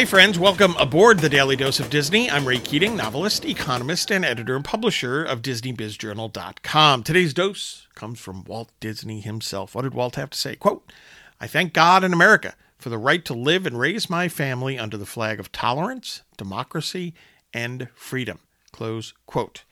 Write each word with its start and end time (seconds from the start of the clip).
Hey, 0.00 0.06
friends, 0.06 0.38
welcome 0.38 0.74
aboard 0.78 1.18
the 1.18 1.28
Daily 1.28 1.56
Dose 1.56 1.78
of 1.78 1.90
Disney. 1.90 2.30
I'm 2.30 2.48
Ray 2.48 2.56
Keating, 2.56 2.96
novelist, 2.96 3.44
economist, 3.44 4.10
and 4.10 4.24
editor 4.24 4.56
and 4.56 4.64
publisher 4.64 5.22
of 5.22 5.42
DisneyBizJournal.com. 5.42 7.02
Today's 7.02 7.34
dose 7.34 7.86
comes 7.94 8.18
from 8.18 8.44
Walt 8.44 8.70
Disney 8.80 9.20
himself. 9.20 9.74
What 9.74 9.82
did 9.82 9.92
Walt 9.92 10.16
have 10.16 10.30
to 10.30 10.38
say? 10.38 10.56
Quote, 10.56 10.90
I 11.38 11.46
thank 11.46 11.74
God 11.74 12.02
and 12.02 12.14
America 12.14 12.54
for 12.78 12.88
the 12.88 12.96
right 12.96 13.22
to 13.26 13.34
live 13.34 13.66
and 13.66 13.78
raise 13.78 14.08
my 14.08 14.26
family 14.26 14.78
under 14.78 14.96
the 14.96 15.04
flag 15.04 15.38
of 15.38 15.52
tolerance, 15.52 16.22
democracy, 16.38 17.12
and 17.52 17.88
freedom. 17.94 18.38
Close 18.72 19.12
quote. 19.26 19.64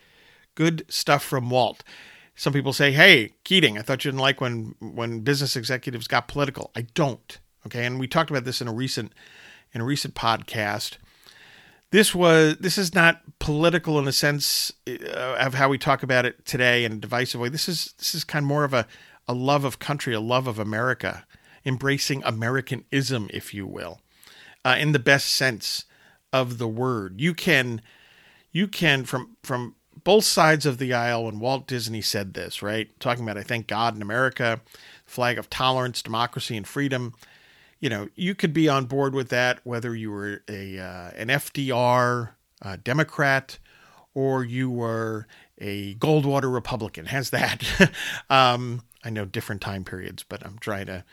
Good 0.55 0.85
stuff 0.91 1.23
from 1.23 1.49
Walt. 1.49 1.83
Some 2.37 2.53
people 2.53 2.75
say, 2.75 2.93
"Hey, 2.93 3.33
Keating, 3.45 3.79
I 3.79 3.81
thought 3.81 4.05
you 4.05 4.11
didn't 4.11 4.21
like 4.21 4.43
when 4.43 4.75
when 4.79 5.21
business 5.21 5.57
executives 5.57 6.07
got 6.07 6.29
political." 6.29 6.71
I 6.77 6.83
don't. 6.83 7.39
Okay, 7.65 7.87
and 7.87 7.99
we 7.99 8.07
talked 8.07 8.29
about 8.29 8.45
this 8.45 8.61
in 8.61 8.69
a 8.69 8.75
recent 8.75 9.15
in 9.73 9.81
a 9.81 9.85
recent 9.85 10.15
podcast. 10.15 10.97
This 11.91 12.15
was 12.15 12.57
this 12.59 12.77
is 12.77 12.95
not 12.95 13.23
political 13.39 13.99
in 13.99 14.07
a 14.07 14.13
sense 14.13 14.73
uh, 14.87 15.37
of 15.39 15.55
how 15.55 15.69
we 15.69 15.79
talk 15.79 16.03
about 16.03 16.27
it 16.27 16.45
today 16.45 16.85
in 16.85 16.93
a 16.93 16.97
divisive 16.97 17.41
way. 17.41 17.49
This 17.49 17.69
is 17.69 17.95
this 17.99 18.15
is 18.15 18.25
kind 18.25 18.45
of 18.45 18.49
more 18.49 18.65
of 18.65 18.75
a 18.75 18.87
a 19.27 19.35
love 19.35 19.65
of 19.65 19.79
country, 19.79 20.15
a 20.15 20.21
love 20.21 20.47
of 20.47 20.59
America, 20.59 21.27
embracing 21.65 22.23
Americanism, 22.25 23.29
if 23.33 23.53
you 23.53 23.67
will, 23.67 24.01
uh, 24.65 24.77
in 24.79 24.93
the 24.93 24.99
best 24.99 25.27
sense 25.35 25.85
of 26.33 26.59
the 26.59 26.69
word. 26.69 27.21
You 27.21 27.35
can 27.35 27.81
you 28.53 28.69
can 28.69 29.05
from 29.05 29.37
from 29.43 29.75
both 30.05 30.25
sides 30.25 30.65
of 30.65 30.79
the 30.79 30.95
aisle 30.95 31.25
when 31.25 31.41
Walt 31.41 31.67
Disney 31.67 32.01
said 32.01 32.35
this, 32.35 32.63
right? 32.63 32.89
Talking 33.01 33.25
about 33.25 33.39
I 33.39 33.43
thank 33.43 33.67
God 33.67 33.97
in 33.97 34.03
America, 34.03 34.61
flag 35.05 35.39
of 35.39 35.51
tolerance, 35.51 36.03
democracy, 36.03 36.57
and 36.57 36.67
freedom 36.67 37.15
you 37.81 37.89
know, 37.89 38.09
you 38.15 38.35
could 38.35 38.53
be 38.53 38.69
on 38.69 38.87
board 38.87 39.15
with 39.15 39.29
that 39.29 39.61
whether 39.65 39.95
you 39.95 40.11
were 40.11 40.43
a 40.49 40.79
uh, 40.79 41.11
an 41.17 41.29
FDR 41.29 42.31
uh, 42.63 42.77
Democrat 42.83 43.59
or 44.15 44.45
you 44.45 44.71
were 44.71 45.27
a 45.59 45.95
Goldwater 45.97 46.53
Republican. 46.53 47.07
Has 47.07 47.31
that? 47.31 47.63
um, 48.31 48.83
I 49.05 49.11
know 49.11 49.25
different 49.25 49.61
time 49.61 49.85
periods, 49.85 50.25
but 50.29 50.45
I'm 50.45 50.59
trying 50.59 50.87
to 50.87 51.05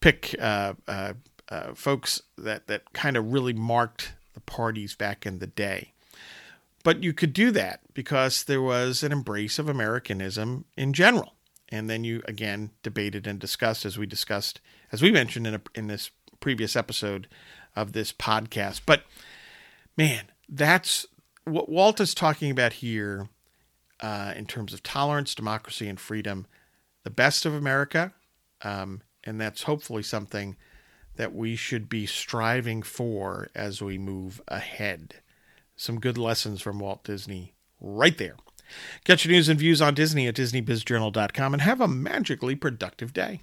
pick 0.00 0.34
uh, 0.40 0.74
uh, 0.88 1.12
uh 1.48 1.74
folks 1.74 2.22
that 2.36 2.66
that 2.66 2.92
kind 2.92 3.16
of 3.16 3.32
really 3.32 3.52
marked 3.52 4.14
the 4.34 4.40
parties 4.40 4.94
back 4.94 5.26
in 5.26 5.38
the 5.38 5.46
day. 5.46 5.92
But 6.82 7.02
you 7.02 7.12
could 7.12 7.32
do 7.32 7.50
that 7.52 7.80
because 7.92 8.44
there 8.44 8.62
was 8.62 9.02
an 9.02 9.12
embrace 9.12 9.58
of 9.58 9.68
Americanism 9.68 10.64
in 10.76 10.92
general. 10.92 11.34
And 11.70 11.88
then 11.88 12.02
you 12.04 12.22
again 12.26 12.70
debated 12.82 13.26
and 13.26 13.38
discussed, 13.38 13.84
as 13.84 13.96
we 13.96 14.06
discussed 14.06 14.60
as 14.92 15.02
we 15.02 15.10
mentioned 15.12 15.46
in, 15.46 15.54
a, 15.54 15.60
in 15.74 15.86
this 15.86 16.10
previous 16.40 16.74
episode 16.74 17.28
of 17.76 17.92
this 17.92 18.12
podcast. 18.12 18.82
But 18.86 19.04
man, 19.96 20.24
that's 20.48 21.06
what 21.44 21.68
Walt 21.68 22.00
is 22.00 22.14
talking 22.14 22.50
about 22.50 22.74
here 22.74 23.28
uh, 24.00 24.32
in 24.36 24.46
terms 24.46 24.72
of 24.72 24.82
tolerance, 24.82 25.34
democracy, 25.34 25.88
and 25.88 26.00
freedom, 26.00 26.46
the 27.04 27.10
best 27.10 27.46
of 27.46 27.54
America. 27.54 28.12
Um, 28.62 29.02
and 29.24 29.40
that's 29.40 29.64
hopefully 29.64 30.02
something 30.02 30.56
that 31.16 31.34
we 31.34 31.56
should 31.56 31.88
be 31.88 32.06
striving 32.06 32.82
for 32.82 33.48
as 33.54 33.82
we 33.82 33.98
move 33.98 34.40
ahead. 34.48 35.16
Some 35.76 36.00
good 36.00 36.18
lessons 36.18 36.62
from 36.62 36.78
Walt 36.78 37.04
Disney 37.04 37.54
right 37.80 38.16
there. 38.16 38.36
Get 39.04 39.24
your 39.24 39.32
news 39.32 39.48
and 39.48 39.58
views 39.58 39.80
on 39.82 39.94
Disney 39.94 40.26
at 40.26 40.34
DisneyBizJournal.com 40.34 41.54
and 41.54 41.62
have 41.62 41.80
a 41.80 41.88
magically 41.88 42.54
productive 42.54 43.12
day. 43.12 43.40